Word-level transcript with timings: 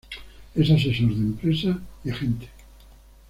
Es 0.55 0.71
asesor 0.71 1.09
de 1.09 1.13
empresas 1.21 1.77
y 2.03 2.09
agente. 2.09 2.47